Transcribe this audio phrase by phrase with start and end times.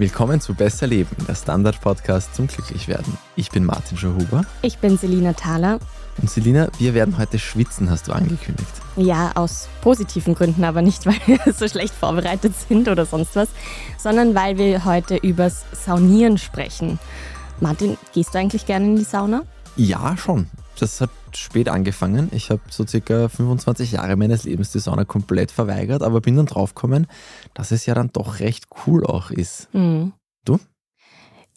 [0.00, 3.18] Willkommen zu Besser Leben, der Standard-Podcast zum Glücklichwerden.
[3.36, 4.46] Ich bin Martin Schauhuber.
[4.62, 5.78] Ich bin Selina Thaler.
[6.16, 8.70] Und Selina, wir werden heute schwitzen, hast du angekündigt.
[8.96, 13.50] Ja, aus positiven Gründen, aber nicht, weil wir so schlecht vorbereitet sind oder sonst was,
[13.98, 16.98] sondern weil wir heute übers Saunieren sprechen.
[17.60, 19.42] Martin, gehst du eigentlich gerne in die Sauna?
[19.76, 20.46] Ja, schon.
[20.80, 22.30] Das hat spät angefangen.
[22.32, 26.46] Ich habe so circa 25 Jahre meines Lebens die Sauna komplett verweigert, aber bin dann
[26.46, 27.06] draufgekommen,
[27.52, 29.68] dass es ja dann doch recht cool auch ist.
[29.74, 30.14] Mhm.
[30.46, 30.58] Du?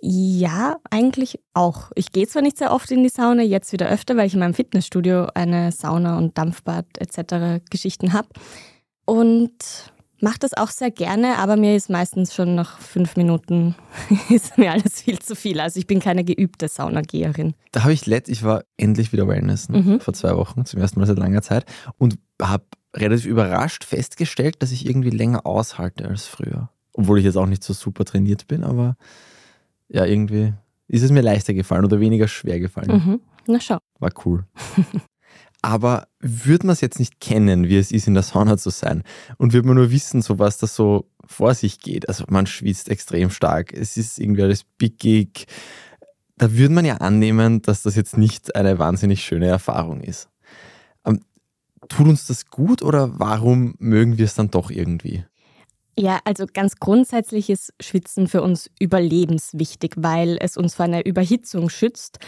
[0.02, 1.92] Ja, eigentlich auch.
[1.96, 4.42] Ich gehe zwar nicht sehr oft in die Sauna, jetzt wieder öfter, weil ich in
[4.42, 7.64] meinem Fitnessstudio eine Sauna und Dampfbad etc.
[7.70, 8.28] Geschichten habe.
[9.06, 9.54] Und
[10.24, 13.76] mache das auch sehr gerne, aber mir ist meistens schon nach fünf Minuten
[14.30, 15.60] ist mir alles viel zu viel.
[15.60, 17.54] Also ich bin keine geübte Saunageherin.
[17.72, 20.00] Da habe ich letzt, ich war endlich wieder Wellnessen Mhm.
[20.00, 21.66] vor zwei Wochen, zum ersten Mal seit langer Zeit
[21.98, 22.64] und habe
[22.96, 26.70] relativ überrascht festgestellt, dass ich irgendwie länger aushalte als früher.
[26.94, 28.96] Obwohl ich jetzt auch nicht so super trainiert bin, aber
[29.90, 30.54] ja, irgendwie
[30.88, 32.92] ist es mir leichter gefallen oder weniger schwer gefallen.
[32.92, 33.20] Mhm.
[33.48, 33.78] Na schau.
[34.00, 34.46] War cool.
[35.64, 39.02] Aber würde man es jetzt nicht kennen, wie es ist, in der Sauna zu sein,
[39.38, 42.90] und würde man nur wissen, so was da so vor sich geht, also man schwitzt
[42.90, 45.48] extrem stark, es ist irgendwie alles pickig,
[46.38, 50.28] da würde man ja annehmen, dass das jetzt nicht eine wahnsinnig schöne Erfahrung ist.
[51.06, 51.22] Ähm,
[51.88, 55.24] tut uns das gut oder warum mögen wir es dann doch irgendwie?
[55.98, 61.70] Ja, also ganz grundsätzlich ist Schwitzen für uns überlebenswichtig, weil es uns vor einer Überhitzung
[61.70, 62.20] schützt.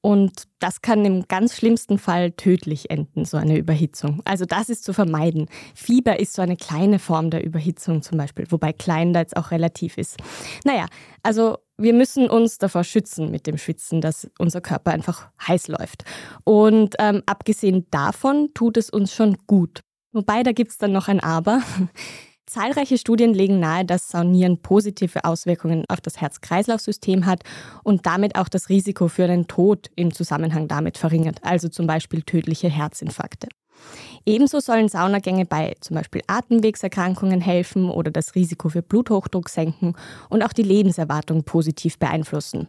[0.00, 4.22] Und das kann im ganz schlimmsten Fall tödlich enden, so eine Überhitzung.
[4.24, 5.46] Also das ist zu vermeiden.
[5.74, 9.50] Fieber ist so eine kleine Form der Überhitzung zum Beispiel, wobei klein da jetzt auch
[9.50, 10.16] relativ ist.
[10.64, 10.86] Naja,
[11.22, 16.04] also wir müssen uns davor schützen mit dem Schwitzen, dass unser Körper einfach heiß läuft.
[16.44, 19.80] Und ähm, abgesehen davon tut es uns schon gut.
[20.12, 21.62] Wobei, da gibt es dann noch ein Aber.
[22.48, 27.42] Zahlreiche Studien legen nahe, dass Saunieren positive Auswirkungen auf das Herz-Kreislauf-System hat
[27.84, 32.22] und damit auch das Risiko für einen Tod im Zusammenhang damit verringert, also zum Beispiel
[32.22, 33.48] tödliche Herzinfarkte.
[34.24, 39.94] Ebenso sollen Saunagänge bei zum Beispiel Atemwegserkrankungen helfen oder das Risiko für Bluthochdruck senken
[40.28, 42.68] und auch die Lebenserwartung positiv beeinflussen.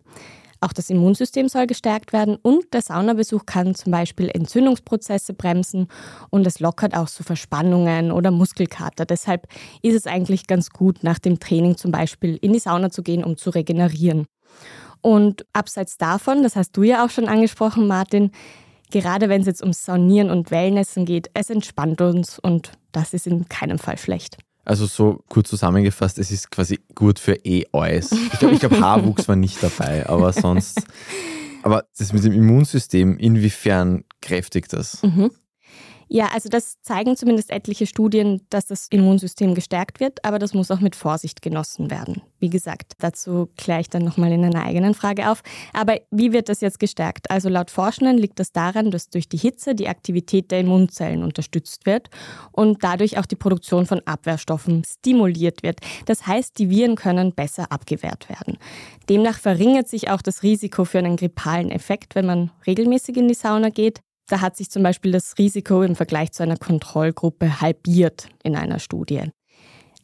[0.62, 5.88] Auch das Immunsystem soll gestärkt werden und der Saunabesuch kann zum Beispiel Entzündungsprozesse bremsen
[6.30, 9.06] und es lockert auch so Verspannungen oder Muskelkater.
[9.06, 9.48] Deshalb
[9.82, 13.24] ist es eigentlich ganz gut, nach dem Training zum Beispiel in die Sauna zu gehen,
[13.24, 14.26] um zu regenerieren.
[15.02, 18.32] Und abseits davon, das hast du ja auch schon angesprochen, Martin,
[18.92, 23.28] gerade wenn es jetzt ums Saunieren und Wellnessen geht, es entspannt uns und das ist
[23.28, 24.38] in keinem Fall schlecht.
[24.70, 28.12] Also so kurz zusammengefasst, es ist quasi gut für eh alles.
[28.12, 30.84] Ich glaube, ich glaub, Haarwuchs war nicht dabei, aber sonst.
[31.64, 35.04] Aber das mit dem Immunsystem, inwiefern kräftigt das?
[35.04, 35.32] Mhm.
[36.12, 40.72] Ja, also das zeigen zumindest etliche Studien, dass das Immunsystem gestärkt wird, aber das muss
[40.72, 42.24] auch mit Vorsicht genossen werden.
[42.40, 45.44] Wie gesagt, dazu kläre ich dann nochmal in einer eigenen Frage auf.
[45.72, 47.30] Aber wie wird das jetzt gestärkt?
[47.30, 51.86] Also laut Forschenden liegt das daran, dass durch die Hitze die Aktivität der Immunzellen unterstützt
[51.86, 52.10] wird
[52.52, 55.80] und dadurch auch die Produktion von Abwehrstoffen stimuliert wird.
[56.08, 58.58] Das heißt, die Viren können besser abgewehrt werden.
[59.10, 63.36] Demnach verringert sich auch das Risiko für einen grippalen Effekt, wenn man regelmäßig in die
[63.36, 64.02] Sauna geht.
[64.30, 68.80] Da hat sich zum Beispiel das Risiko im Vergleich zu einer Kontrollgruppe halbiert in einer
[68.80, 69.24] Studie.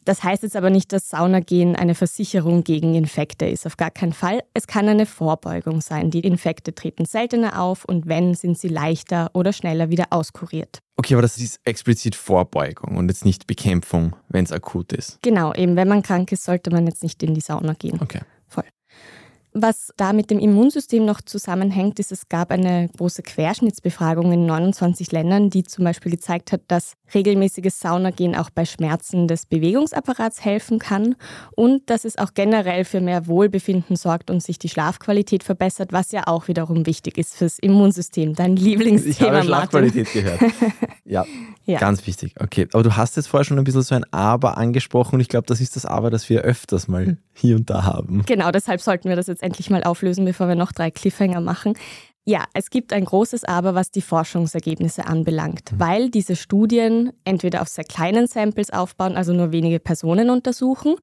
[0.04, 3.66] Das heißt jetzt aber nicht, dass Saunagehen eine Versicherung gegen Infekte ist.
[3.66, 4.40] Auf gar keinen Fall.
[4.54, 6.10] Es kann eine Vorbeugung sein.
[6.10, 10.78] Die Infekte treten seltener auf und wenn, sind sie leichter oder schneller wieder auskuriert.
[10.96, 15.18] Okay, aber das ist explizit Vorbeugung und jetzt nicht Bekämpfung, wenn es akut ist.
[15.22, 18.00] Genau, eben wenn man krank ist, sollte man jetzt nicht in die Sauna gehen.
[18.00, 18.20] Okay.
[19.58, 25.12] Was da mit dem Immunsystem noch zusammenhängt, ist, es gab eine große Querschnittsbefragung in 29
[25.12, 30.78] Ländern, die zum Beispiel gezeigt hat, dass regelmäßiges Saunagehen auch bei Schmerzen des Bewegungsapparats helfen
[30.78, 31.16] kann
[31.54, 36.12] und dass es auch generell für mehr Wohlbefinden sorgt und sich die Schlafqualität verbessert, was
[36.12, 38.34] ja auch wiederum wichtig ist fürs Immunsystem.
[38.34, 39.46] Dein Ich Lieblingsthema, habe Martin.
[39.48, 40.40] Schlafqualität gehört.
[41.08, 41.24] Ja,
[41.66, 41.78] Ja.
[41.78, 42.34] ganz wichtig.
[42.40, 45.28] Okay, aber du hast jetzt vorher schon ein bisschen so ein Aber angesprochen und ich
[45.28, 48.24] glaube, das ist das Aber, das wir öfters mal hier und da haben.
[48.26, 51.74] Genau, deshalb sollten wir das jetzt endlich mal auflösen, bevor wir noch drei Cliffhanger machen.
[52.28, 57.68] Ja, es gibt ein großes Aber, was die Forschungsergebnisse anbelangt, weil diese Studien entweder auf
[57.68, 60.96] sehr kleinen Samples aufbauen, also nur wenige Personen untersuchen,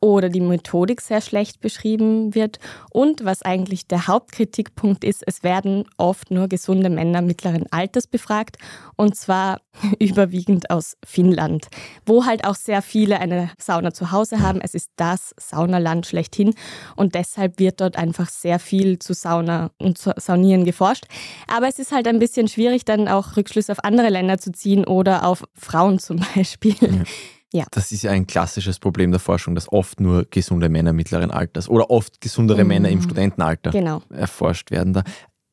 [0.00, 2.58] oder die Methodik sehr schlecht beschrieben wird.
[2.90, 8.56] Und was eigentlich der Hauptkritikpunkt ist, es werden oft nur gesunde Männer mittleren Alters befragt
[8.96, 9.60] und zwar
[9.98, 11.68] überwiegend aus Finnland,
[12.06, 14.60] wo halt auch sehr viele eine Sauna zu Hause haben.
[14.62, 16.54] Es ist das Saunaland schlechthin
[16.96, 21.04] und deshalb wird dort einfach sehr viel zu Sauna und zu Saunieren geforscht.
[21.46, 24.84] Aber es ist halt ein bisschen schwierig, dann auch Rückschlüsse auf andere Länder zu ziehen
[24.86, 26.76] oder auf Frauen zum Beispiel.
[26.80, 27.04] Ja.
[27.72, 31.68] Das ist ja ein klassisches Problem der Forschung, dass oft nur gesunde Männer mittleren Alters
[31.68, 32.68] oder oft gesundere mhm.
[32.68, 34.02] Männer im Studentenalter genau.
[34.10, 34.92] erforscht werden.
[34.92, 35.02] Da.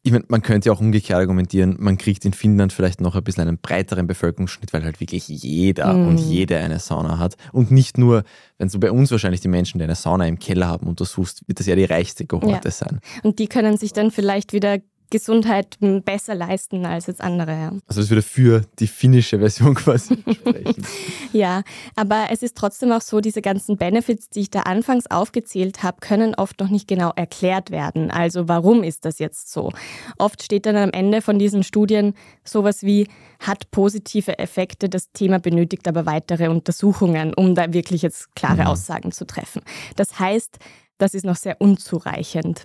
[0.03, 3.23] Ich meine, man könnte ja auch umgekehrt argumentieren, man kriegt in Finnland vielleicht noch ein
[3.23, 6.07] bisschen einen breiteren Bevölkerungsschnitt, weil halt wirklich jeder mm.
[6.07, 7.35] und jede eine Sauna hat.
[7.51, 8.23] Und nicht nur,
[8.57, 11.59] wenn du bei uns wahrscheinlich die Menschen, die eine Sauna im Keller haben, untersuchst, wird
[11.59, 12.71] das ja die reichste Kohorte ja.
[12.71, 13.01] sein.
[13.23, 14.77] Und die können sich dann vielleicht wieder
[15.09, 17.51] Gesundheit besser leisten als jetzt andere.
[17.51, 17.71] Ja.
[17.87, 20.85] Also das würde für die finnische Version quasi sprechen.
[21.33, 21.63] ja,
[21.95, 25.97] aber es ist trotzdem auch so, diese ganzen Benefits, die ich da anfangs aufgezählt habe,
[26.01, 28.11] können oft noch nicht genau erklärt werden.
[28.11, 29.71] Also warum ist das jetzt so?
[30.17, 32.13] Oft steht dann am Ende von diesen Studien
[32.43, 33.07] sowas wie,
[33.39, 38.67] hat positive Effekte, das Thema benötigt aber weitere Untersuchungen, um da wirklich jetzt klare mhm.
[38.67, 39.61] Aussagen zu treffen.
[39.95, 40.57] Das heißt,
[40.97, 42.63] das ist noch sehr unzureichend.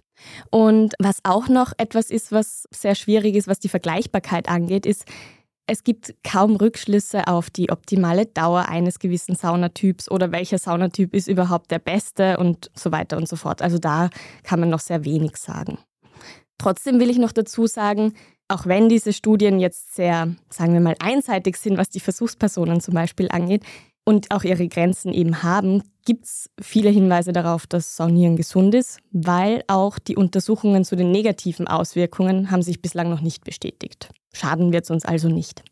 [0.51, 5.05] Und was auch noch etwas ist, was sehr schwierig ist, was die Vergleichbarkeit angeht, ist,
[5.67, 11.29] es gibt kaum Rückschlüsse auf die optimale Dauer eines gewissen Saunatyps oder welcher Saunatyp ist
[11.29, 13.63] überhaupt der beste und so weiter und so fort.
[13.63, 14.11] Also da
[14.43, 15.79] kann man noch sehr wenig sagen.
[16.59, 18.15] Trotzdem will ich noch dazu sagen,
[18.49, 22.95] auch wenn diese Studien jetzt sehr, sagen wir mal, einseitig sind, was die Versuchspersonen zum
[22.95, 23.65] Beispiel angeht,
[24.05, 28.99] und auch ihre Grenzen eben haben, gibt es viele Hinweise darauf, dass Saunieren gesund ist,
[29.13, 34.11] weil auch die Untersuchungen zu den negativen Auswirkungen haben sich bislang noch nicht bestätigt.
[34.33, 35.63] Schaden wird es uns also nicht.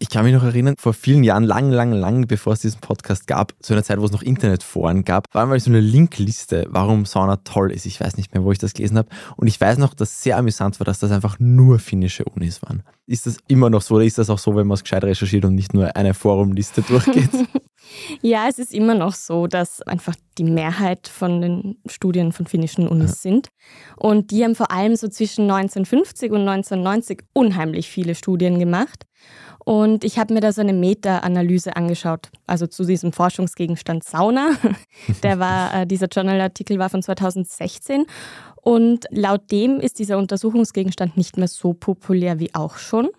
[0.00, 3.26] Ich kann mich noch erinnern, vor vielen Jahren, lang, lang, lang, bevor es diesen Podcast
[3.26, 7.04] gab, zu einer Zeit, wo es noch Internetforen gab, war mal so eine Linkliste, warum
[7.04, 7.84] Sauna toll ist.
[7.84, 9.08] Ich weiß nicht mehr, wo ich das gelesen habe.
[9.36, 12.84] Und ich weiß noch, dass sehr amüsant war, dass das einfach nur finnische Unis waren.
[13.06, 15.44] Ist das immer noch so oder ist das auch so, wenn man es gescheit recherchiert
[15.44, 17.30] und nicht nur eine Forumliste durchgeht?
[18.22, 22.86] ja, es ist immer noch so, dass einfach die Mehrheit von den Studien von finnischen
[22.86, 23.30] Unis ja.
[23.30, 23.48] sind.
[23.96, 29.06] Und die haben vor allem so zwischen 1950 und 1990 unheimlich viele Studien gemacht.
[29.68, 34.52] Und ich habe mir da so eine Meta-Analyse angeschaut, also zu diesem Forschungsgegenstand Sauna.
[35.22, 38.06] Der war, äh, dieser Journal-Artikel war von 2016.
[38.62, 43.10] Und laut dem ist dieser Untersuchungsgegenstand nicht mehr so populär wie auch schon.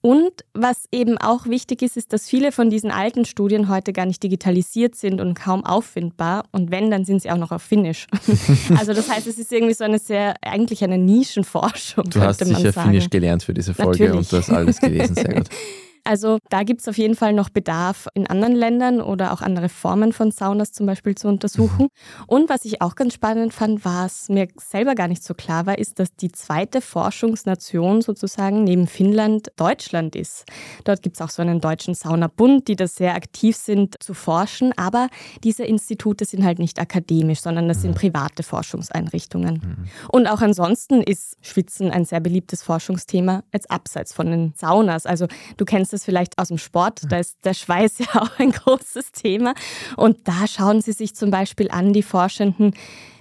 [0.00, 4.06] Und was eben auch wichtig ist, ist, dass viele von diesen alten Studien heute gar
[4.06, 6.44] nicht digitalisiert sind und kaum auffindbar.
[6.52, 8.06] Und wenn, dann sind sie auch noch auf Finnisch.
[8.78, 12.08] also das heißt, es ist irgendwie so eine sehr, eigentlich eine Nischenforschung.
[12.08, 12.88] Du hast sicher sagen.
[12.88, 14.16] Finnisch gelernt für diese Folge Natürlich.
[14.16, 15.14] und du hast alles gelesen.
[15.16, 15.48] Sehr gut.
[16.04, 19.68] Also da gibt es auf jeden Fall noch Bedarf in anderen Ländern oder auch andere
[19.68, 21.88] Formen von Saunas zum Beispiel zu untersuchen.
[22.26, 25.78] Und was ich auch ganz spannend fand, was mir selber gar nicht so klar war,
[25.78, 30.44] ist, dass die zweite Forschungsnation sozusagen neben Finnland Deutschland ist.
[30.84, 34.72] Dort gibt es auch so einen deutschen Saunabund, die da sehr aktiv sind zu forschen.
[34.76, 35.08] Aber
[35.44, 37.98] diese Institute sind halt nicht akademisch, sondern das sind mhm.
[37.98, 39.54] private Forschungseinrichtungen.
[39.54, 39.88] Mhm.
[40.10, 45.06] Und auch ansonsten ist Schwitzen ein sehr beliebtes Forschungsthema, jetzt abseits von den Saunas.
[45.06, 48.38] Also du kennst kennst es vielleicht aus dem Sport, da ist der Schweiß ja auch
[48.38, 49.54] ein großes Thema.
[49.96, 52.74] Und da schauen Sie sich zum Beispiel an, die Forschenden,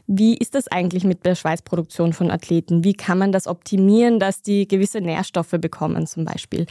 [0.08, 2.84] wie ist das eigentlich mit der Schweißproduktion von Athleten?
[2.84, 6.66] Wie kann man das optimieren, dass die gewisse Nährstoffe bekommen zum Beispiel?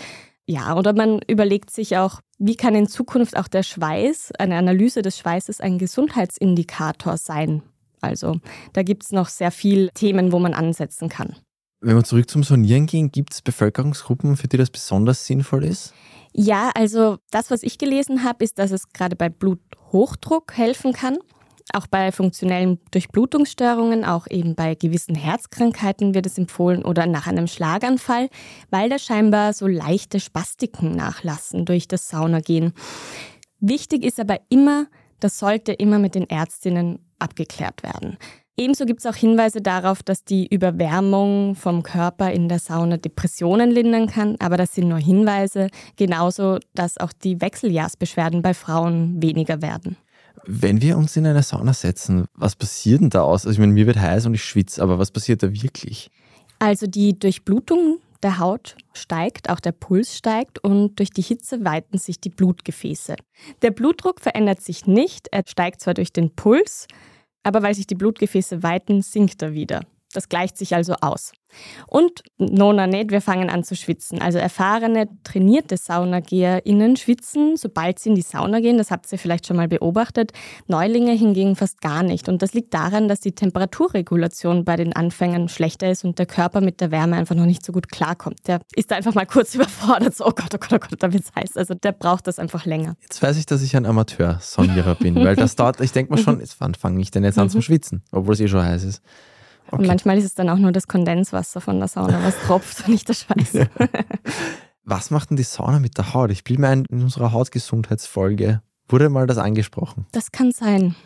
[0.47, 5.02] Ja, oder man überlegt sich auch, wie kann in Zukunft auch der Schweiß, eine Analyse
[5.02, 7.62] des Schweißes ein Gesundheitsindikator sein?
[8.00, 8.40] Also
[8.73, 11.37] da gibt es noch sehr viele Themen, wo man ansetzen kann.
[11.82, 15.94] Wenn wir zurück zum Sonieren gehen, gibt es Bevölkerungsgruppen, für die das besonders sinnvoll ist?
[16.32, 21.16] Ja, also das, was ich gelesen habe, ist, dass es gerade bei Bluthochdruck helfen kann.
[21.72, 27.46] Auch bei funktionellen Durchblutungsstörungen, auch eben bei gewissen Herzkrankheiten wird es empfohlen oder nach einem
[27.46, 28.28] Schlaganfall,
[28.70, 32.72] weil da scheinbar so leichte Spastiken nachlassen durch das Saunagehen.
[33.60, 34.87] Wichtig ist aber immer,
[35.20, 38.18] das sollte immer mit den Ärztinnen abgeklärt werden.
[38.61, 43.71] Ebenso gibt es auch Hinweise darauf, dass die Überwärmung vom Körper in der Sauna Depressionen
[43.71, 49.62] lindern kann, aber das sind nur Hinweise, genauso dass auch die Wechseljahrsbeschwerden bei Frauen weniger
[49.62, 49.97] werden.
[50.45, 53.47] Wenn wir uns in eine Sauna setzen, was passiert denn da aus?
[53.47, 56.11] Also ich meine, mir wird heiß und ich schwitze, aber was passiert da wirklich?
[56.59, 61.97] Also die Durchblutung der Haut steigt, auch der Puls steigt und durch die Hitze weiten
[61.97, 63.17] sich die Blutgefäße.
[63.62, 66.87] Der Blutdruck verändert sich nicht, er steigt zwar durch den Puls,
[67.42, 69.80] aber weil sich die Blutgefäße weiten, sinkt er wieder.
[70.12, 71.33] Das gleicht sich also aus.
[71.87, 74.21] Und nona nicht, wir fangen an zu schwitzen.
[74.21, 78.79] Also erfahrene, trainierte SaunageherInnen schwitzen, sobald sie in die Sauna gehen.
[78.79, 80.33] Das habt ihr vielleicht schon mal beobachtet.
[80.69, 82.29] Neulinge hingegen fast gar nicht.
[82.29, 86.61] Und das liegt daran, dass die Temperaturregulation bei den Anfängern schlechter ist und der Körper
[86.61, 88.47] mit der Wärme einfach noch nicht so gut klarkommt.
[88.47, 90.17] Der ist da einfach mal kurz überfordert.
[90.17, 91.57] So, oh Gott, oh Gott, oh Gott, da wird's heiß.
[91.57, 92.95] Also der braucht das einfach länger.
[93.02, 96.40] Jetzt weiß ich, dass ich ein Amateur-Sonierer bin, weil das dauert, ich denke mal schon,
[96.40, 99.02] jetzt wann fange ich denn jetzt an zu schwitzen, obwohl es eh schon heiß ist.
[99.70, 99.82] Okay.
[99.82, 102.88] Und manchmal ist es dann auch nur das Kondenswasser von der Sauna, was tropft und
[102.88, 103.52] nicht der Schweiß.
[103.52, 103.66] Ja.
[104.82, 106.32] Was macht denn die Sauna mit der Haut?
[106.32, 108.60] Ich bilde mir ein, in unserer Hautgesundheitsfolge
[108.90, 110.06] Wurde mal das angesprochen?
[110.10, 110.96] Das kann sein.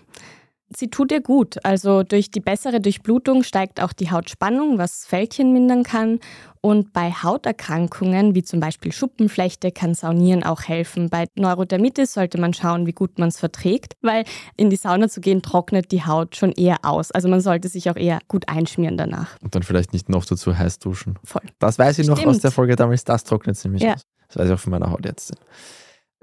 [0.77, 1.65] Sie tut ihr gut.
[1.65, 6.19] Also durch die bessere Durchblutung steigt auch die Hautspannung, was Fältchen mindern kann.
[6.61, 11.11] Und bei Hauterkrankungen wie zum Beispiel Schuppenflechte kann Saunieren auch helfen.
[11.11, 14.25] Bei Neurodermitis sollte man schauen, wie gut man es verträgt, weil
[14.57, 17.11] in die Sauna zu gehen trocknet die Haut schon eher aus.
[17.11, 19.37] Also man sollte sich auch eher gut einschmieren danach.
[19.43, 21.19] Und dann vielleicht nicht noch dazu heiß duschen.
[21.23, 21.43] Voll.
[21.59, 22.35] Das weiß ich noch Stimmt.
[22.35, 23.95] aus der Folge damals, das trocknet ziemlich ja.
[23.95, 24.03] aus.
[24.29, 25.37] Das weiß ich auch von meiner Hautärztin.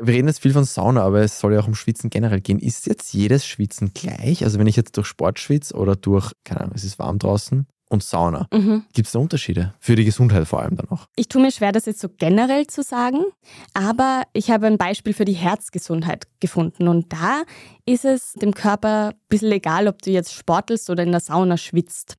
[0.03, 2.58] Wir reden jetzt viel von Sauna, aber es soll ja auch um Schwitzen generell gehen.
[2.58, 4.43] Ist jetzt jedes Schwitzen gleich?
[4.43, 7.67] Also wenn ich jetzt durch Sport schwitze oder durch, keine Ahnung, es ist warm draußen
[7.88, 8.86] und Sauna, mhm.
[8.93, 9.75] gibt es da Unterschiede?
[9.79, 11.08] Für die Gesundheit vor allem dann auch?
[11.15, 13.25] Ich tue mir schwer, das jetzt so generell zu sagen,
[13.74, 17.43] aber ich habe ein Beispiel für die Herzgesundheit gefunden und da
[17.86, 21.58] ist es dem Körper ein bisschen egal, ob du jetzt sportelst oder in der Sauna
[21.58, 22.18] schwitzt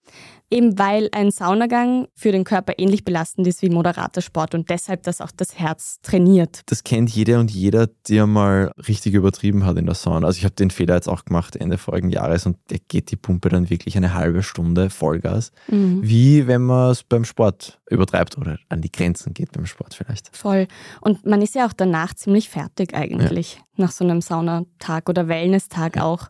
[0.53, 5.03] eben weil ein Saunagang für den Körper ähnlich belastend ist wie moderater Sport und deshalb
[5.03, 6.61] das auch das Herz trainiert.
[6.67, 10.27] Das kennt jeder und jeder, der mal richtig übertrieben hat in der Sauna.
[10.27, 13.17] Also ich habe den Fehler jetzt auch gemacht Ende vorigen Jahres und der geht die
[13.17, 15.53] Pumpe dann wirklich eine halbe Stunde Vollgas.
[15.69, 16.01] Mhm.
[16.03, 20.37] Wie wenn man es beim Sport übertreibt oder an die Grenzen geht beim Sport vielleicht.
[20.37, 20.67] Voll.
[21.01, 23.55] Und man ist ja auch danach ziemlich fertig eigentlich.
[23.55, 23.63] Ja.
[23.77, 26.29] Nach so einem Saunatag oder Wellness-Tag auch.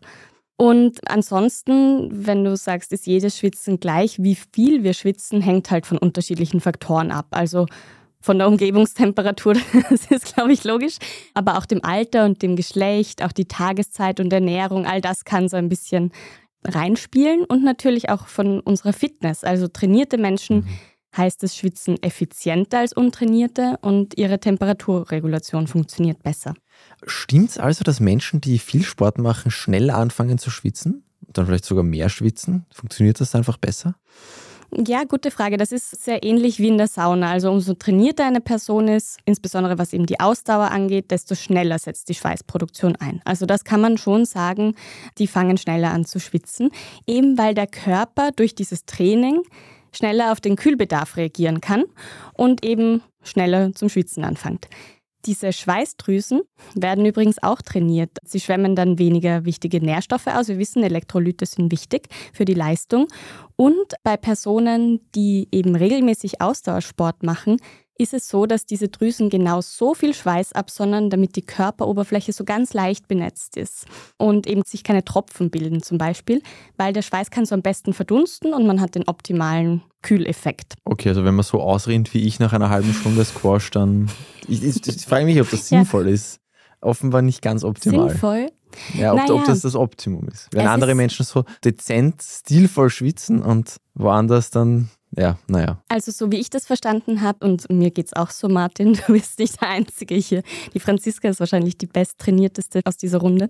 [0.55, 5.85] Und ansonsten, wenn du sagst, ist jedes Schwitzen gleich, wie viel wir schwitzen, hängt halt
[5.85, 7.27] von unterschiedlichen Faktoren ab.
[7.31, 7.65] Also
[8.21, 9.55] von der Umgebungstemperatur,
[9.89, 10.97] das ist, glaube ich, logisch,
[11.33, 15.49] aber auch dem Alter und dem Geschlecht, auch die Tageszeit und Ernährung, all das kann
[15.49, 16.11] so ein bisschen
[16.63, 19.43] reinspielen und natürlich auch von unserer Fitness.
[19.43, 20.69] Also trainierte Menschen mhm
[21.15, 26.53] heißt das Schwitzen effizienter als untrainierte und ihre Temperaturregulation funktioniert besser.
[27.05, 31.45] Stimmt es also, dass Menschen, die viel Sport machen, schneller anfangen zu schwitzen und dann
[31.45, 32.65] vielleicht sogar mehr schwitzen?
[32.71, 33.95] Funktioniert das einfach besser?
[34.75, 35.57] Ja, gute Frage.
[35.57, 37.31] Das ist sehr ähnlich wie in der Sauna.
[37.31, 42.09] Also umso trainierter eine Person ist, insbesondere was eben die Ausdauer angeht, desto schneller setzt
[42.09, 43.21] die Schweißproduktion ein.
[43.23, 44.75] Also das kann man schon sagen,
[45.19, 46.71] die fangen schneller an zu schwitzen,
[47.05, 49.43] eben weil der Körper durch dieses Training
[49.93, 51.85] schneller auf den Kühlbedarf reagieren kann
[52.33, 54.67] und eben schneller zum Schwitzen anfängt.
[55.25, 56.41] Diese Schweißdrüsen
[56.75, 58.17] werden übrigens auch trainiert.
[58.25, 60.49] Sie schwemmen dann weniger wichtige Nährstoffe aus.
[60.49, 63.07] Wir wissen, Elektrolyte sind wichtig für die Leistung.
[63.55, 67.57] Und bei Personen, die eben regelmäßig Ausdauersport machen,
[67.97, 72.43] ist es so, dass diese Drüsen genau so viel Schweiß absondern, damit die Körperoberfläche so
[72.43, 73.85] ganz leicht benetzt ist
[74.17, 76.41] und eben sich keine Tropfen bilden zum Beispiel,
[76.77, 80.73] weil der Schweiß kann so am besten verdunsten und man hat den optimalen Kühleffekt.
[80.85, 84.09] Okay, also wenn man so ausrinnt wie ich nach einer halben Stunde Squash, dann
[84.47, 86.13] ich, ich, ich frage mich, ob das sinnvoll ja.
[86.13, 86.39] ist.
[86.81, 88.09] Offenbar nicht ganz optimal.
[88.09, 88.47] Sinnvoll?
[88.95, 89.33] Ja, ob, naja.
[89.33, 90.49] ob das das Optimum ist.
[90.51, 95.81] Wenn es andere ist Menschen so dezent, stilvoll schwitzen und woanders dann ja, naja.
[95.87, 99.13] Also so wie ich das verstanden habe, und mir geht es auch so, Martin, du
[99.13, 100.43] bist nicht der Einzige hier.
[100.73, 103.49] Die Franziska ist wahrscheinlich die besttrainierteste aus dieser Runde.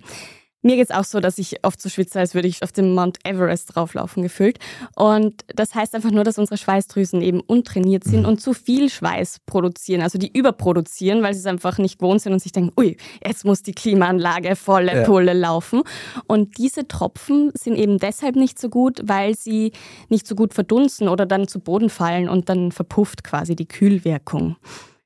[0.63, 2.96] Mir geht es auch so, dass ich oft so schwitze, als würde ich auf dem
[2.96, 4.60] Mount Everest drauflaufen gefühlt.
[4.96, 8.29] Und das heißt einfach nur, dass unsere Schweißdrüsen eben untrainiert sind mhm.
[8.29, 12.34] und zu viel Schweiß produzieren, also die überproduzieren, weil sie es einfach nicht gewohnt sind
[12.34, 15.03] und sich denken, ui, jetzt muss die Klimaanlage volle ja.
[15.03, 15.84] Pulle laufen.
[16.27, 19.74] Und diese Tropfen sind eben deshalb nicht so gut, weil sie
[20.08, 24.55] nicht so gut verdunsten oder dann zu Boden fallen und dann verpufft quasi die Kühlwirkung.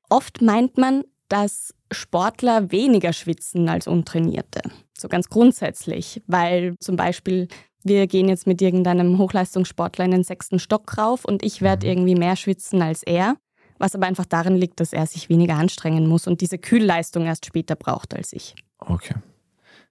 [0.08, 4.62] Oft meint man, dass Sportler weniger schwitzen als Untrainierte.
[4.96, 7.48] So ganz grundsätzlich, weil zum Beispiel
[7.84, 11.92] wir gehen jetzt mit irgendeinem Hochleistungssportler in den sechsten Stock rauf und ich werde mhm.
[11.92, 13.36] irgendwie mehr schwitzen als er,
[13.78, 17.46] was aber einfach darin liegt, dass er sich weniger anstrengen muss und diese Kühlleistung erst
[17.46, 18.54] später braucht als ich.
[18.78, 19.14] Okay.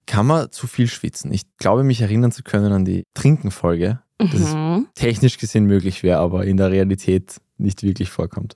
[0.06, 1.34] Kann man zu viel schwitzen?
[1.34, 4.88] Ich glaube, mich erinnern zu können an die Trinkenfolge, dass mhm.
[4.94, 8.56] es technisch gesehen möglich wäre, aber in der Realität nicht wirklich vorkommt.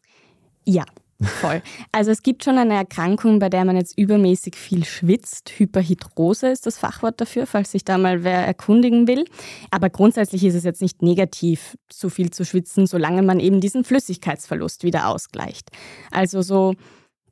[0.65, 0.85] Ja,
[1.21, 1.61] Voll.
[1.91, 5.51] Also es gibt schon eine Erkrankung, bei der man jetzt übermäßig viel schwitzt.
[5.57, 9.25] Hyperhidrose ist das Fachwort dafür, falls sich da mal wer erkundigen will.
[9.69, 13.83] Aber grundsätzlich ist es jetzt nicht negativ, zu viel zu schwitzen, solange man eben diesen
[13.83, 15.69] Flüssigkeitsverlust wieder ausgleicht.
[16.09, 16.73] Also so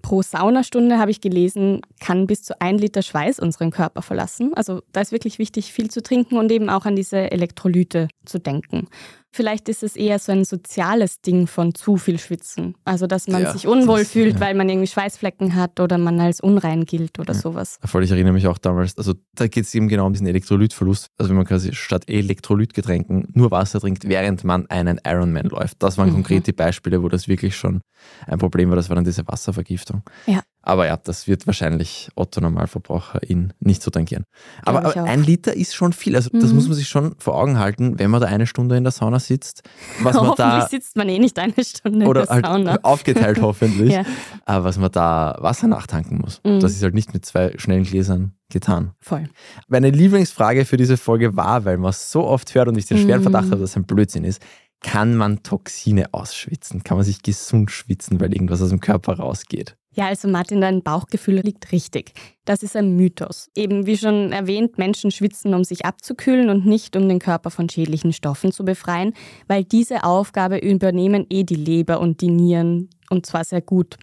[0.02, 4.54] pro Saunastunde habe ich gelesen, kann bis zu ein Liter Schweiß unseren Körper verlassen.
[4.54, 8.40] Also da ist wirklich wichtig, viel zu trinken und eben auch an diese Elektrolyte zu
[8.40, 8.88] denken.
[9.32, 12.76] Vielleicht ist es eher so ein soziales Ding von zu viel Schwitzen.
[12.84, 14.40] Also, dass man ja, sich unwohl das, fühlt, ja.
[14.40, 17.40] weil man irgendwie Schweißflecken hat oder man als unrein gilt oder ja.
[17.40, 17.78] sowas.
[17.86, 21.08] Voll, ich erinnere mich auch damals, also da geht es eben genau um diesen Elektrolytverlust.
[21.18, 25.84] Also, wenn man quasi statt Elektrolytgetränken nur Wasser trinkt, während man einen Ironman läuft.
[25.84, 26.14] Das waren mhm.
[26.14, 27.82] konkrete Beispiele, wo das wirklich schon
[28.26, 28.76] ein Problem war.
[28.76, 30.02] Das war dann diese Wasservergiftung.
[30.26, 30.42] Ja.
[30.62, 34.26] Aber ja, das wird wahrscheinlich Otto Normalverbraucher ihn nicht so tangieren.
[34.64, 36.16] Aber, aber ein Liter ist schon viel.
[36.16, 36.56] Also das mhm.
[36.56, 39.20] muss man sich schon vor Augen halten, wenn man da eine Stunde in der Sauna
[39.20, 39.64] sitzt.
[40.02, 42.80] Was man da, sitzt man eh nicht eine Stunde oder in der halt Sauna.
[42.84, 43.94] aufgeteilt hoffentlich.
[43.94, 44.04] ja.
[44.46, 46.60] Aber was man da Wasser nachtanken muss, mhm.
[46.60, 48.92] das ist halt nicht mit zwei schnellen Gläsern getan.
[49.00, 49.30] Voll.
[49.70, 52.98] Meine Lieblingsfrage für diese Folge war, weil man es so oft hört und ich den
[52.98, 53.24] schweren mhm.
[53.24, 54.42] Verdacht habe, dass es ein Blödsinn ist,
[54.82, 56.84] kann man Toxine ausschwitzen?
[56.84, 59.76] Kann man sich gesund schwitzen, weil irgendwas aus dem Körper rausgeht?
[59.92, 62.14] Ja, also Martin, dein Bauchgefühl liegt richtig.
[62.46, 63.50] Das ist ein Mythos.
[63.56, 67.70] Eben wie schon erwähnt, Menschen schwitzen, um sich abzukühlen und nicht um den Körper von
[67.70, 69.14] schädlichen Stoffen zu befreien,
[69.48, 73.98] weil diese Aufgabe übernehmen eh die Leber und die Nieren und zwar sehr gut.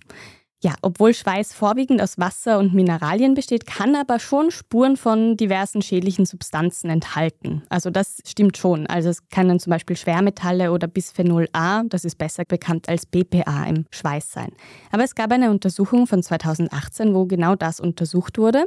[0.67, 5.81] Ja, obwohl Schweiß vorwiegend aus Wasser und Mineralien besteht, kann aber schon Spuren von diversen
[5.81, 7.63] schädlichen Substanzen enthalten.
[7.69, 8.89] Also das stimmt schon.
[8.89, 13.65] Also es können zum Beispiel Schwermetalle oder Bisphenol A, das ist besser bekannt als BPA
[13.67, 14.51] im Schweiß sein.
[14.91, 18.67] Aber es gab eine Untersuchung von 2018, wo genau das untersucht wurde.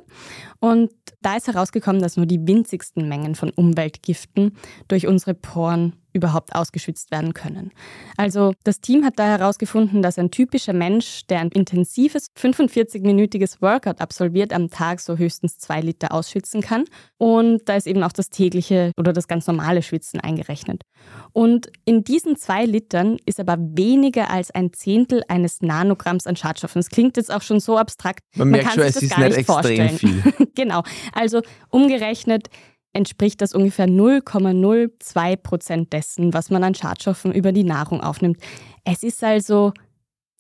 [0.62, 0.92] Und
[1.22, 4.56] da ist herausgekommen, dass nur die winzigsten Mengen von Umweltgiften
[4.88, 7.72] durch unsere Poren überhaupt ausgeschwitzt werden können.
[8.18, 14.02] Also das Team hat da herausgefunden, dass ein typischer Mensch, der ein intensives 45-minütiges Workout
[14.02, 16.86] absolviert, am Tag so höchstens zwei Liter ausschwitzen kann.
[17.18, 20.84] Und da ist eben auch das tägliche oder das ganz normale Schwitzen eingerechnet.
[21.32, 26.80] Und in diesen zwei Litern ist aber weniger als ein Zehntel eines Nanogramms an Schadstoffen.
[26.80, 28.24] Das klingt jetzt auch schon so abstrakt.
[28.36, 30.24] Man, Man merkt schon, es ist nicht, nicht extrem viel.
[30.56, 30.84] genau.
[31.14, 32.50] Also umgerechnet
[32.94, 38.38] entspricht das ungefähr 0,02 Prozent dessen, was man an Schadstoffen über die Nahrung aufnimmt.
[38.84, 39.74] Es ist also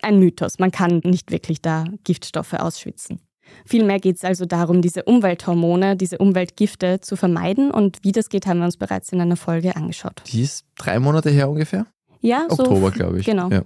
[0.01, 0.59] ein Mythos.
[0.59, 3.19] Man kann nicht wirklich da Giftstoffe ausschwitzen.
[3.65, 7.71] Vielmehr geht es also darum, diese Umwelthormone, diese Umweltgifte zu vermeiden.
[7.71, 10.21] Und wie das geht, haben wir uns bereits in einer Folge angeschaut.
[10.27, 11.87] Die ist drei Monate her ungefähr?
[12.21, 13.25] Ja, Oktober, so, glaube ich.
[13.25, 13.49] Genau.
[13.49, 13.63] Ja.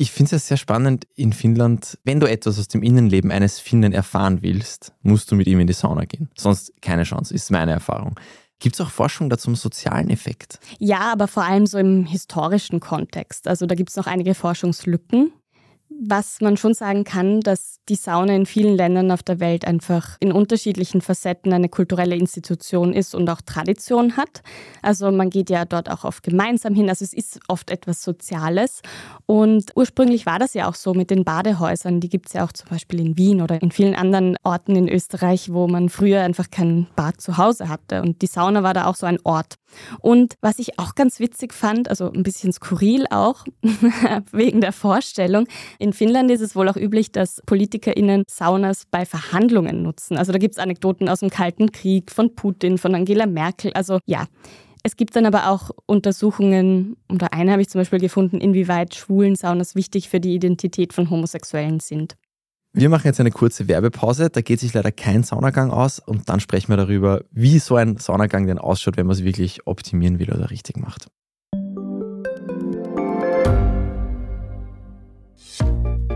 [0.00, 3.60] Ich finde es ja sehr spannend in Finnland, wenn du etwas aus dem Innenleben eines
[3.60, 6.30] Finnen erfahren willst, musst du mit ihm in die Sauna gehen.
[6.38, 8.18] Sonst keine Chance, ist meine Erfahrung.
[8.60, 10.58] Gibt es auch Forschung dazu zum sozialen Effekt?
[10.78, 13.46] Ja, aber vor allem so im historischen Kontext.
[13.46, 15.34] Also da gibt es noch einige Forschungslücken
[16.02, 20.16] was man schon sagen kann, dass die Sauna in vielen Ländern auf der Welt einfach
[20.20, 24.42] in unterschiedlichen Facetten eine kulturelle Institution ist und auch Tradition hat.
[24.80, 26.88] Also man geht ja dort auch oft gemeinsam hin.
[26.88, 28.80] Also es ist oft etwas Soziales.
[29.26, 32.00] Und ursprünglich war das ja auch so mit den Badehäusern.
[32.00, 34.88] Die gibt es ja auch zum Beispiel in Wien oder in vielen anderen Orten in
[34.88, 38.00] Österreich, wo man früher einfach kein Bad zu Hause hatte.
[38.00, 39.56] Und die Sauna war da auch so ein Ort.
[40.00, 43.44] Und was ich auch ganz witzig fand, also ein bisschen skurril auch,
[44.32, 45.46] wegen der Vorstellung,
[45.78, 50.16] in Finnland ist es wohl auch üblich, dass PolitikerInnen Saunas bei Verhandlungen nutzen.
[50.16, 53.72] Also da gibt es Anekdoten aus dem Kalten Krieg, von Putin, von Angela Merkel.
[53.72, 54.26] Also ja.
[54.82, 59.36] Es gibt dann aber auch Untersuchungen, oder eine habe ich zum Beispiel gefunden, inwieweit schwulen
[59.36, 62.16] Saunas wichtig für die Identität von Homosexuellen sind.
[62.72, 66.38] Wir machen jetzt eine kurze Werbepause, da geht sich leider kein Saunagang aus und dann
[66.40, 70.30] sprechen wir darüber, wie so ein Saunagang denn ausschaut, wenn man es wirklich optimieren will
[70.30, 71.08] oder richtig macht.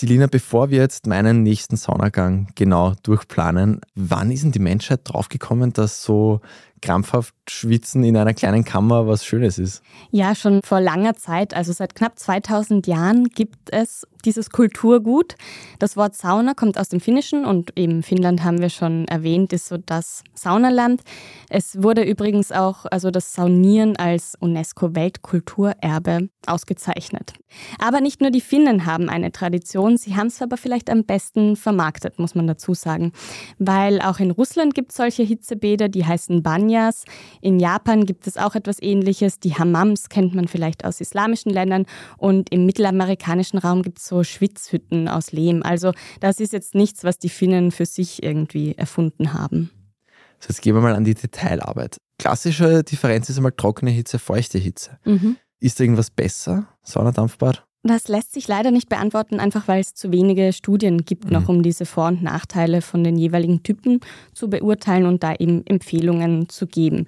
[0.00, 5.74] Selina, bevor wir jetzt meinen nächsten Saunagang genau durchplanen, wann ist denn die Menschheit draufgekommen,
[5.74, 6.40] dass so
[6.80, 9.82] krampfhaft schwitzen in einer kleinen Kammer was Schönes ist?
[10.10, 15.34] Ja, schon vor langer Zeit, also seit knapp 2000 Jahren gibt es dieses Kulturgut.
[15.78, 19.68] Das Wort Sauna kommt aus dem Finnischen und eben Finnland haben wir schon erwähnt, ist
[19.68, 21.02] so das Saunaland.
[21.48, 27.32] Es wurde übrigens auch also das Saunieren als UNESCO-Weltkulturerbe ausgezeichnet.
[27.78, 31.56] Aber nicht nur die Finnen haben eine Tradition, sie haben es aber vielleicht am besten
[31.56, 33.12] vermarktet, muss man dazu sagen.
[33.58, 37.04] Weil auch in Russland gibt es solche Hitzebäder, die heißen Banyas.
[37.40, 39.40] In Japan gibt es auch etwas ähnliches.
[39.40, 41.86] Die Hammams kennt man vielleicht aus islamischen Ländern.
[42.18, 45.62] Und im mittelamerikanischen Raum gibt es so Schwitzhütten aus Lehm.
[45.62, 49.70] Also das ist jetzt nichts, was die Finnen für sich irgendwie erfunden haben.
[50.40, 51.96] So, jetzt gehen wir mal an die Detailarbeit.
[52.18, 54.98] Klassische Differenz ist einmal trockene Hitze, feuchte Hitze.
[55.04, 55.36] Mhm.
[55.60, 57.64] Ist da irgendwas besser, Saunadampfbad?
[57.82, 61.32] Das lässt sich leider nicht beantworten, einfach weil es zu wenige Studien gibt mhm.
[61.32, 64.00] noch, um diese Vor- und Nachteile von den jeweiligen Typen
[64.34, 67.06] zu beurteilen und da eben Empfehlungen zu geben.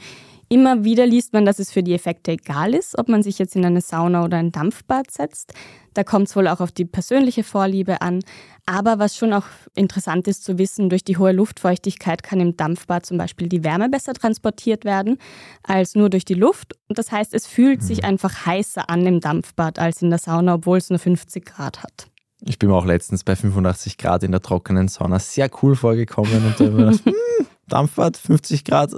[0.52, 3.56] Immer wieder liest man, dass es für die Effekte egal ist, ob man sich jetzt
[3.56, 5.54] in eine Sauna oder ein Dampfbad setzt.
[5.94, 8.20] Da kommt es wohl auch auf die persönliche Vorliebe an.
[8.66, 13.06] Aber was schon auch interessant ist zu wissen, durch die hohe Luftfeuchtigkeit kann im Dampfbad
[13.06, 15.16] zum Beispiel die Wärme besser transportiert werden
[15.62, 16.74] als nur durch die Luft.
[16.86, 18.08] Und das heißt, es fühlt sich mhm.
[18.08, 22.08] einfach heißer an im Dampfbad als in der Sauna, obwohl es nur 50 Grad hat.
[22.42, 26.44] Ich bin mir auch letztens bei 85 Grad in der trockenen Sauna sehr cool vorgekommen
[26.44, 28.90] und da habe ich mir gedacht, hm, Dampfbad, 50 Grad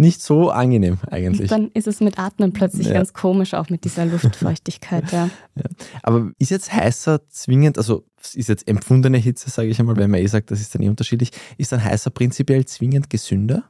[0.00, 1.50] nicht so angenehm eigentlich.
[1.50, 2.94] Dann ist es mit Atmen plötzlich ja.
[2.94, 5.04] ganz komisch, auch mit dieser Luftfeuchtigkeit.
[5.10, 5.28] Ja.
[5.56, 5.64] ja.
[6.02, 10.20] Aber ist jetzt heißer zwingend, also ist jetzt empfundene Hitze, sage ich einmal, wenn man
[10.20, 13.64] eh sagt, das ist dann eh unterschiedlich, ist dann heißer prinzipiell zwingend gesünder?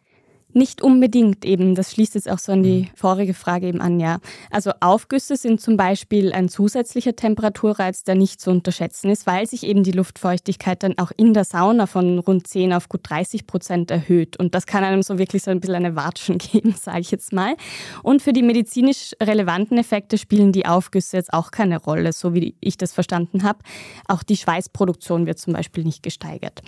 [0.52, 1.74] Nicht unbedingt eben.
[1.74, 2.88] Das schließt jetzt auch so an die mhm.
[2.94, 4.18] vorige Frage eben an, ja.
[4.50, 9.64] Also Aufgüsse sind zum Beispiel ein zusätzlicher Temperaturreiz, der nicht zu unterschätzen ist, weil sich
[9.64, 13.90] eben die Luftfeuchtigkeit dann auch in der Sauna von rund 10 auf gut 30 Prozent
[13.90, 14.36] erhöht.
[14.38, 17.32] Und das kann einem so wirklich so ein bisschen eine Watschen geben, sage ich jetzt
[17.32, 17.54] mal.
[18.02, 22.56] Und für die medizinisch relevanten Effekte spielen die Aufgüsse jetzt auch keine Rolle, so wie
[22.60, 23.60] ich das verstanden habe.
[24.08, 26.62] Auch die Schweißproduktion wird zum Beispiel nicht gesteigert.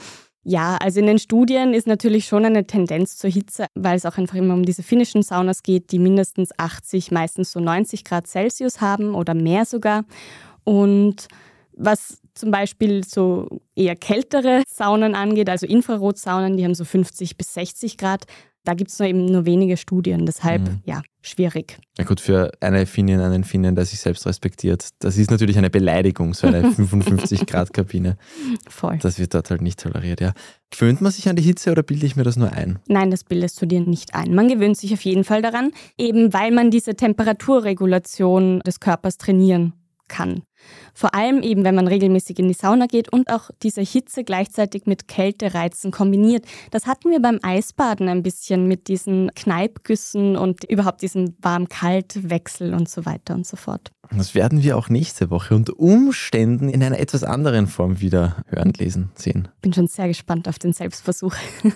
[0.44, 4.18] Ja, also in den Studien ist natürlich schon eine Tendenz zur Hitze, weil es auch
[4.18, 8.80] einfach immer um diese finnischen Saunas geht, die mindestens 80, meistens so 90 Grad Celsius
[8.80, 10.04] haben oder mehr sogar.
[10.64, 11.28] Und
[11.74, 17.54] was zum Beispiel so eher kältere Saunen angeht, also Infrarotsaunen, die haben so 50 bis
[17.54, 18.24] 60 Grad,
[18.64, 20.80] da gibt es nur eben nur wenige Studien, deshalb mhm.
[20.84, 21.78] ja, schwierig.
[21.98, 25.70] Ja gut, für eine Finnin, einen Finnen, der sich selbst respektiert, das ist natürlich eine
[25.70, 28.16] Beleidigung, so eine 55-Grad-Kabine.
[28.68, 28.98] Voll.
[29.02, 30.32] Das wird dort halt nicht toleriert, ja.
[30.70, 32.78] Gewöhnt man sich an die Hitze oder bilde ich mir das nur ein?
[32.88, 34.34] Nein, das bildest du dir nicht ein.
[34.34, 39.74] Man gewöhnt sich auf jeden Fall daran, eben weil man diese Temperaturregulation des Körpers trainieren
[40.12, 40.42] kann.
[40.94, 44.86] Vor allem eben, wenn man regelmäßig in die Sauna geht und auch diese Hitze gleichzeitig
[44.86, 46.44] mit Kältereizen kombiniert.
[46.70, 52.88] Das hatten wir beim Eisbaden ein bisschen mit diesen Kneipgüssen und überhaupt diesem Warm-Kalt-Wechsel und
[52.88, 53.90] so weiter und so fort.
[54.16, 58.72] Das werden wir auch nächste Woche unter Umständen in einer etwas anderen Form wieder hören,
[58.76, 59.48] lesen, sehen.
[59.62, 61.34] Bin schon sehr gespannt auf den Selbstversuch.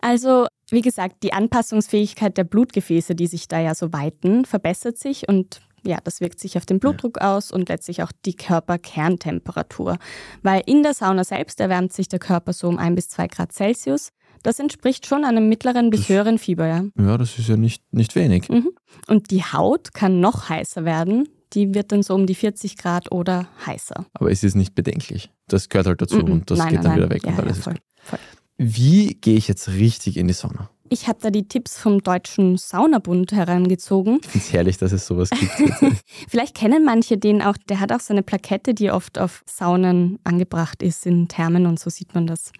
[0.00, 5.28] Also, wie gesagt, die Anpassungsfähigkeit der Blutgefäße, die sich da ja so weiten, verbessert sich
[5.28, 7.36] und ja, das wirkt sich auf den Blutdruck ja.
[7.36, 9.96] aus und letztlich auch die Körperkerntemperatur.
[10.42, 13.52] Weil in der Sauna selbst erwärmt sich der Körper so um ein bis zwei Grad
[13.52, 14.10] Celsius.
[14.42, 16.84] Das entspricht schon einem mittleren bis das, höheren Fieber, ja.
[16.98, 18.48] Ja, das ist ja nicht, nicht wenig.
[18.48, 18.70] Mhm.
[19.06, 21.28] Und die Haut kann noch heißer werden.
[21.52, 24.06] Die wird dann so um die 40 Grad oder heißer.
[24.14, 25.30] Aber es ist nicht bedenklich.
[25.48, 26.32] Das gehört halt dazu mhm.
[26.32, 26.98] und das nein, geht nein, dann nein.
[27.00, 27.22] wieder weg.
[27.24, 28.18] Ja, und alles ja, voll, voll.
[28.56, 30.70] Wie gehe ich jetzt richtig in die Sauna?
[30.92, 34.18] Ich habe da die Tipps vom Deutschen Saunabund herangezogen.
[34.22, 35.52] Ich finde es herrlich, dass es sowas gibt.
[36.28, 37.56] Vielleicht kennen manche den auch.
[37.68, 41.78] Der hat auch so eine Plakette, die oft auf Saunen angebracht ist, in Thermen und
[41.78, 42.50] so sieht man das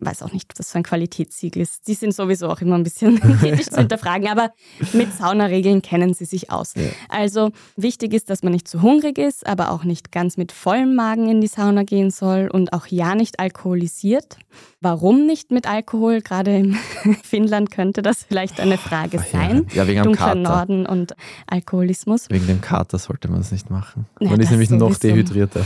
[0.00, 1.86] weiß auch nicht, ob das so ein Qualitätssiegel ist.
[1.86, 4.50] Die sind sowieso auch immer ein bisschen kritisch zu hinterfragen, aber
[4.92, 6.74] mit Saunaregeln kennen sie sich aus.
[6.74, 6.82] Ja.
[7.08, 10.94] Also wichtig ist, dass man nicht zu hungrig ist, aber auch nicht ganz mit vollem
[10.94, 14.36] Magen in die Sauna gehen soll und auch ja nicht alkoholisiert.
[14.80, 16.20] Warum nicht mit Alkohol?
[16.20, 16.74] Gerade in
[17.22, 19.66] Finnland könnte das vielleicht eine Frage sein.
[19.72, 20.40] Ja, wegen Dunkler Kater.
[20.40, 21.14] Norden und
[21.46, 22.28] Alkoholismus.
[22.28, 24.06] Wegen dem Kater sollte man es nicht machen.
[24.20, 24.88] Ja, man ist nämlich sowieso.
[24.88, 25.64] noch dehydrierter.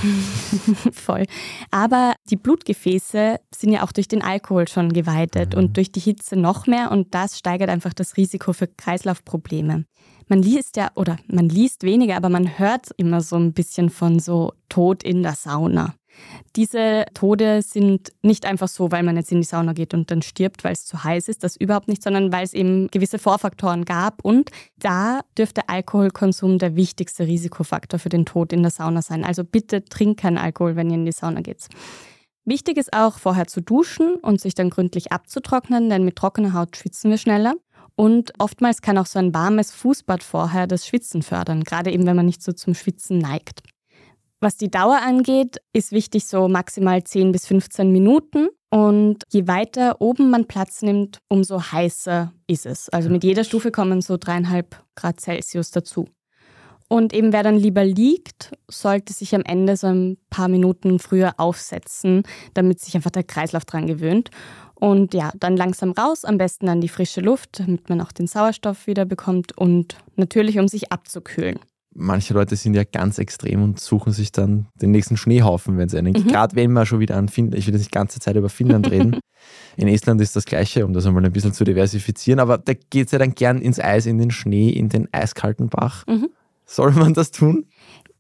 [0.93, 1.25] Voll.
[1.71, 5.59] Aber die Blutgefäße sind ja auch durch den Alkohol schon geweitet mhm.
[5.59, 9.85] und durch die Hitze noch mehr und das steigert einfach das Risiko für Kreislaufprobleme.
[10.28, 14.18] Man liest ja, oder man liest weniger, aber man hört immer so ein bisschen von
[14.18, 15.94] so Tod in der Sauna.
[16.57, 20.22] Diese Tode sind nicht einfach so, weil man jetzt in die Sauna geht und dann
[20.22, 23.85] stirbt, weil es zu heiß ist, das überhaupt nicht, sondern weil es eben gewisse Vorfaktoren
[23.85, 24.24] gab.
[24.24, 29.24] Und da dürfte Alkoholkonsum der wichtigste Risikofaktor für den Tod in der Sauna sein.
[29.24, 31.68] Also bitte trinkt keinen Alkohol, wenn ihr in die Sauna geht.
[32.48, 36.78] Wichtig ist auch, vorher zu duschen und sich dann gründlich abzutrocknen, denn mit trockener Haut
[36.78, 37.54] schwitzen wir schneller.
[37.94, 42.16] Und oftmals kann auch so ein warmes Fußbad vorher das Schwitzen fördern, gerade eben wenn
[42.16, 43.61] man nicht so zum Schwitzen neigt.
[44.40, 48.48] Was die Dauer angeht, ist wichtig so maximal 10 bis 15 Minuten.
[48.70, 52.88] Und je weiter oben man Platz nimmt, umso heißer ist es.
[52.88, 56.06] Also mit jeder Stufe kommen so dreieinhalb Grad Celsius dazu.
[56.88, 61.35] Und eben wer dann lieber liegt, sollte sich am Ende so ein paar Minuten früher
[61.37, 62.22] aufsetzen,
[62.55, 64.31] damit sich einfach der Kreislauf dran gewöhnt.
[64.74, 68.27] Und ja, dann langsam raus, am besten an die frische Luft, damit man auch den
[68.27, 71.59] Sauerstoff wieder bekommt und natürlich, um sich abzukühlen
[71.98, 75.98] manche Leute sind ja ganz extrem und suchen sich dann den nächsten Schneehaufen, wenn sie
[75.98, 76.12] einen.
[76.12, 76.29] Mhm.
[76.29, 78.48] Gerade wenn wir schon wieder an Finnland, ich will jetzt nicht die ganze Zeit über
[78.48, 79.18] Finnland reden.
[79.77, 83.07] In Estland ist das Gleiche, um das einmal ein bisschen zu diversifizieren, aber da geht
[83.07, 86.07] es ja dann gern ins Eis, in den Schnee, in den eiskalten Bach.
[86.07, 86.29] Mhm.
[86.68, 87.66] Soll man das tun?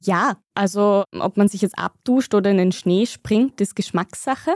[0.00, 4.52] Ja, also ob man sich jetzt abduscht oder in den Schnee springt, ist Geschmackssache.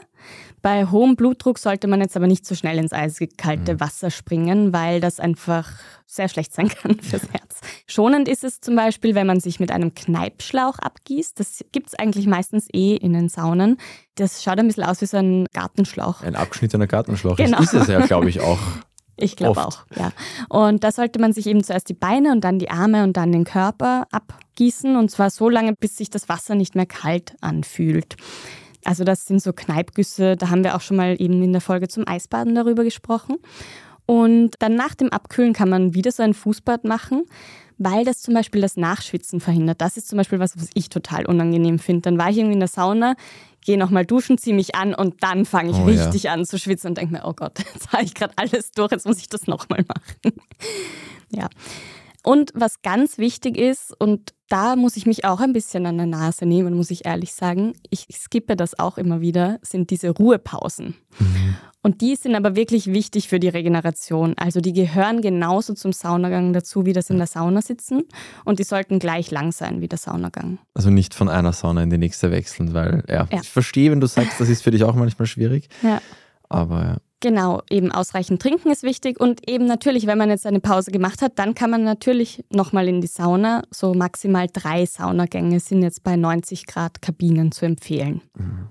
[0.63, 3.81] Bei hohem Blutdruck sollte man jetzt aber nicht so schnell ins eiskalte mhm.
[3.81, 5.69] Wasser springen, weil das einfach
[6.07, 7.61] sehr schlecht sein kann fürs Herz.
[7.89, 11.39] Schonend ist es zum Beispiel, wenn man sich mit einem Kneipschlauch abgießt.
[11.41, 13.79] Das gibt es eigentlich meistens eh in den Saunen.
[14.15, 16.23] Das schaut ein bisschen aus wie so ein Gartenschlauch.
[16.23, 17.37] Ein abgeschnittener Gartenschlauch.
[17.37, 17.59] Genau.
[17.59, 18.61] Das ist es ja, glaube ich, auch.
[19.23, 20.11] Ich glaube auch, ja.
[20.49, 23.31] Und da sollte man sich eben zuerst die Beine und dann die Arme und dann
[23.31, 24.97] den Körper abgießen.
[24.97, 28.17] Und zwar so lange, bis sich das Wasser nicht mehr kalt anfühlt.
[28.85, 31.87] Also das sind so Kneipgüsse, da haben wir auch schon mal eben in der Folge
[31.87, 33.37] zum Eisbaden darüber gesprochen.
[34.07, 37.23] Und dann nach dem Abkühlen kann man wieder so ein Fußbad machen,
[37.79, 39.81] weil das zum Beispiel das Nachschwitzen verhindert.
[39.81, 42.03] Das ist zum Beispiel was, was ich total unangenehm finde.
[42.03, 43.15] Dann war ich irgendwie in der Sauna,
[43.65, 46.33] gehe nochmal duschen, ziehe mich an und dann fange ich oh, richtig ja.
[46.33, 49.07] an zu schwitzen und denke mir, oh Gott, jetzt habe ich gerade alles durch, jetzt
[49.07, 50.37] muss ich das nochmal machen.
[51.31, 51.49] ja.
[52.23, 56.07] Und was ganz wichtig ist, und da muss ich mich auch ein bisschen an der
[56.07, 60.95] Nase nehmen, muss ich ehrlich sagen, ich skippe das auch immer wieder, sind diese Ruhepausen.
[61.19, 61.57] Mhm.
[61.85, 64.35] Und die sind aber wirklich wichtig für die Regeneration.
[64.37, 68.05] Also die gehören genauso zum Saunagang dazu, wie das in der Sauna sitzen.
[68.45, 70.59] Und die sollten gleich lang sein wie der Saunagang.
[70.75, 73.41] Also nicht von einer Sauna in die nächste wechseln, weil ja, ja.
[73.43, 75.69] ich verstehe, wenn du sagst, das ist für dich auch manchmal schwierig.
[75.83, 76.01] Ja.
[76.53, 76.97] Aber ja.
[77.23, 81.23] Genau, eben ausreichend trinken ist wichtig und eben natürlich, wenn man jetzt eine Pause gemacht
[81.23, 83.63] hat, dann kann man natürlich nochmal in die Sauna.
[83.71, 88.23] So maximal drei Saunagänge sind jetzt bei 90 Grad Kabinen zu empfehlen.
[88.37, 88.71] Mhm.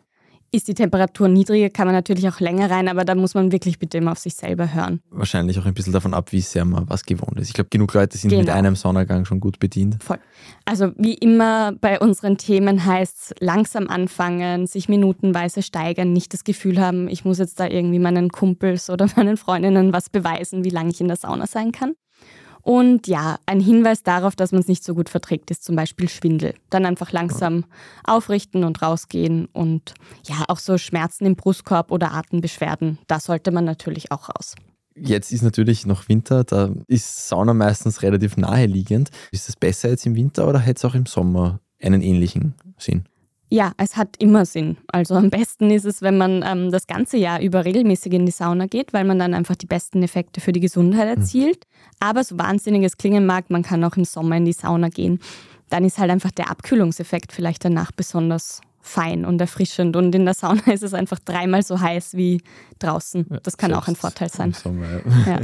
[0.54, 3.80] Ist die Temperatur niedriger, kann man natürlich auch länger rein, aber da muss man wirklich
[3.80, 5.02] bitte immer auf sich selber hören.
[5.10, 7.48] Wahrscheinlich auch ein bisschen davon ab, wie sehr man was gewohnt ist.
[7.48, 8.42] Ich glaube, genug Leute sind genau.
[8.42, 10.04] mit einem Saunagang schon gut bedient.
[10.04, 10.20] Voll.
[10.66, 16.44] Also wie immer bei unseren Themen heißt es langsam anfangen, sich minutenweise steigern, nicht das
[16.44, 20.70] Gefühl haben, ich muss jetzt da irgendwie meinen Kumpels oder meinen Freundinnen was beweisen, wie
[20.70, 21.94] lange ich in der Sauna sein kann.
[22.64, 26.10] Und ja, ein Hinweis darauf, dass man es nicht so gut verträgt, ist zum Beispiel
[26.10, 26.54] Schwindel.
[26.70, 27.66] Dann einfach langsam
[28.04, 29.94] aufrichten und rausgehen und
[30.26, 34.56] ja, auch so Schmerzen im Brustkorb oder Atembeschwerden, da sollte man natürlich auch raus.
[34.96, 39.10] Jetzt ist natürlich noch Winter, da ist Sauna meistens relativ naheliegend.
[39.32, 43.06] Ist es besser jetzt im Winter oder hätte es auch im Sommer einen ähnlichen Sinn?
[43.54, 44.78] Ja, es hat immer Sinn.
[44.88, 48.32] Also am besten ist es, wenn man ähm, das ganze Jahr über regelmäßig in die
[48.32, 51.22] Sauna geht, weil man dann einfach die besten Effekte für die Gesundheit mhm.
[51.22, 51.68] erzielt.
[52.00, 55.20] Aber so wahnsinnig es klingen mag, man kann auch im Sommer in die Sauna gehen.
[55.68, 59.98] Dann ist halt einfach der Abkühlungseffekt vielleicht danach besonders fein und erfrischend.
[59.98, 62.42] Und in der Sauna ist es einfach dreimal so heiß wie
[62.80, 63.38] draußen.
[63.44, 64.54] Das kann auch ein Vorteil sein.
[64.54, 64.88] Sommer,
[65.28, 65.34] ja.
[65.34, 65.40] Ja.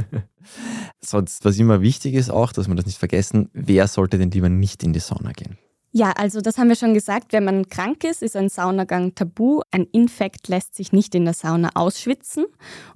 [1.04, 4.48] Sonst, was immer wichtig ist auch, dass wir das nicht vergessen, wer sollte denn lieber
[4.48, 5.58] nicht in die Sauna gehen?
[5.98, 7.32] Ja, also das haben wir schon gesagt.
[7.32, 9.62] Wenn man krank ist, ist ein Saunagang tabu.
[9.72, 12.46] Ein Infekt lässt sich nicht in der Sauna ausschwitzen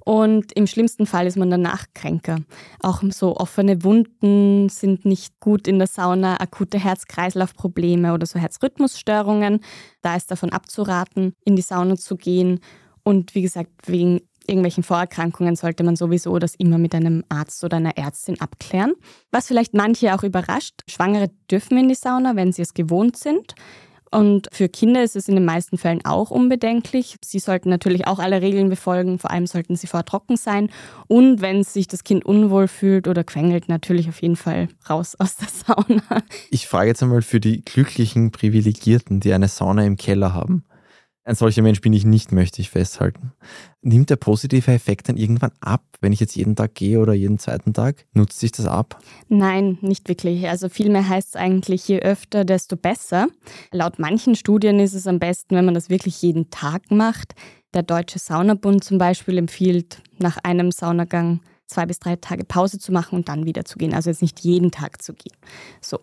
[0.05, 2.37] und im schlimmsten Fall ist man danach kränker.
[2.79, 9.59] Auch so offene Wunden sind nicht gut in der Sauna, akute Herz-Kreislauf-Probleme oder so Herzrhythmusstörungen.
[10.01, 12.61] Da ist davon abzuraten, in die Sauna zu gehen.
[13.03, 17.77] Und wie gesagt, wegen irgendwelchen Vorerkrankungen sollte man sowieso das immer mit einem Arzt oder
[17.77, 18.93] einer Ärztin abklären.
[19.31, 23.55] Was vielleicht manche auch überrascht, Schwangere dürfen in die Sauna, wenn sie es gewohnt sind.
[24.13, 27.15] Und für Kinder ist es in den meisten Fällen auch unbedenklich.
[27.25, 30.69] Sie sollten natürlich auch alle Regeln befolgen, vor allem sollten sie vorher trocken sein.
[31.07, 35.37] Und wenn sich das Kind unwohl fühlt oder quengelt, natürlich auf jeden Fall raus aus
[35.37, 36.23] der Sauna.
[36.51, 40.63] Ich frage jetzt einmal für die glücklichen Privilegierten, die eine Sauna im Keller haben.
[41.25, 43.31] Ein solcher Mensch bin ich nicht, möchte ich festhalten.
[43.81, 47.39] Nimmt der positive Effekt dann irgendwann ab, wenn ich jetzt jeden Tag gehe oder jeden
[47.39, 48.05] zweiten Tag?
[48.13, 48.99] Nutzt sich das ab?
[49.29, 50.49] Nein, nicht wirklich.
[50.49, 53.27] Also vielmehr heißt es eigentlich, je öfter, desto besser.
[53.71, 57.35] Laut manchen Studien ist es am besten, wenn man das wirklich jeden Tag macht.
[57.73, 61.39] Der Deutsche Saunabund zum Beispiel empfiehlt nach einem Saunagang
[61.73, 63.93] zwei bis drei Tage Pause zu machen und dann wieder zu gehen.
[63.93, 65.35] Also jetzt nicht jeden Tag zu gehen.
[65.81, 65.99] So.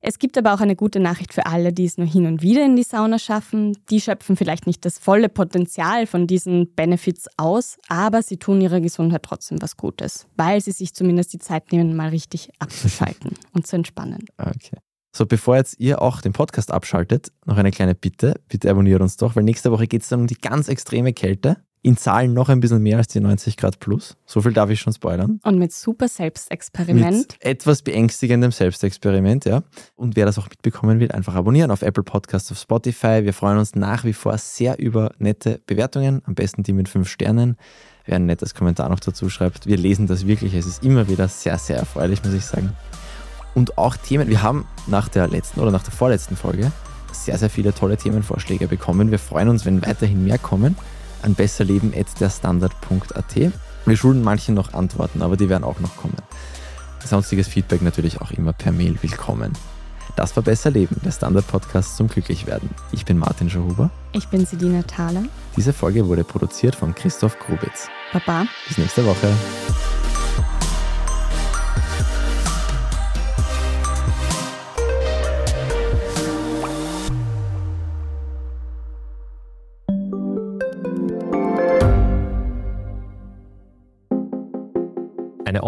[0.00, 2.64] Es gibt aber auch eine gute Nachricht für alle, die es nur hin und wieder
[2.64, 3.76] in die Sauna schaffen.
[3.90, 8.80] Die schöpfen vielleicht nicht das volle Potenzial von diesen Benefits aus, aber sie tun ihrer
[8.80, 13.66] Gesundheit trotzdem was Gutes, weil sie sich zumindest die Zeit nehmen, mal richtig abzuschalten und
[13.66, 14.24] zu entspannen.
[14.38, 14.78] Okay.
[15.14, 18.40] So, bevor jetzt ihr auch den Podcast abschaltet, noch eine kleine Bitte.
[18.48, 21.56] Bitte abonniert uns doch, weil nächste Woche geht es dann um die ganz extreme Kälte
[21.82, 24.16] in Zahlen noch ein bisschen mehr als die 90 Grad plus.
[24.26, 25.40] So viel darf ich schon spoilern.
[25.44, 27.16] Und mit super Selbstexperiment.
[27.16, 29.62] Mit etwas beängstigendem Selbstexperiment, ja.
[29.96, 33.24] Und wer das auch mitbekommen will, einfach abonnieren auf Apple Podcasts, auf Spotify.
[33.24, 37.08] Wir freuen uns nach wie vor sehr über nette Bewertungen, am besten die mit fünf
[37.08, 37.56] Sternen.
[38.04, 39.66] Wer ein nettes Kommentar noch dazu schreibt.
[39.66, 40.52] Wir lesen das wirklich.
[40.54, 42.72] Es ist immer wieder sehr, sehr erfreulich, muss ich sagen.
[43.54, 44.28] Und auch Themen.
[44.28, 46.72] Wir haben nach der letzten oder nach der vorletzten Folge
[47.12, 49.10] sehr, sehr viele tolle Themenvorschläge bekommen.
[49.10, 50.76] Wir freuen uns, wenn weiterhin mehr kommen
[51.22, 53.52] an besserleben.derstandard.at.
[53.86, 56.16] Wir schulden manchen noch Antworten, aber die werden auch noch kommen.
[57.04, 59.52] Sonstiges Feedback natürlich auch immer per Mail willkommen.
[60.16, 62.70] Das war Besser Leben, der Standard-Podcast zum Glücklichwerden.
[62.92, 63.90] Ich bin Martin Schauhuber.
[64.12, 65.24] Ich bin Selina Thaler.
[65.56, 67.88] Diese Folge wurde produziert von Christoph Grubitz.
[68.12, 68.46] Baba.
[68.68, 69.28] Bis nächste Woche.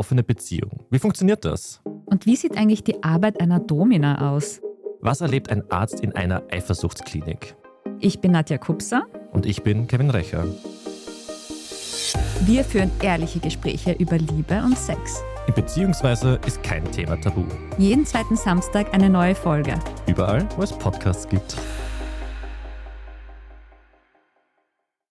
[0.03, 0.85] Offene Beziehung.
[0.91, 1.81] Wie funktioniert das?
[2.07, 4.61] Und wie sieht eigentlich die Arbeit einer Domina aus?
[5.01, 7.55] Was erlebt ein Arzt in einer Eifersuchtsklinik?
[8.01, 9.05] Ich bin Nadja Kupser.
[9.31, 10.45] Und ich bin Kevin Recher.
[12.45, 15.23] Wir führen ehrliche Gespräche über Liebe und Sex.
[15.55, 17.45] Beziehungsweise ist kein Thema tabu.
[17.79, 19.75] Jeden zweiten Samstag eine neue Folge.
[20.09, 21.57] Überall, wo es Podcasts gibt.